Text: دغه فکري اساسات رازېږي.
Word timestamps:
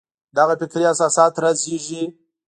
دغه 0.37 0.53
فکري 0.61 0.85
اساسات 0.93 1.33
رازېږي. 1.43 2.03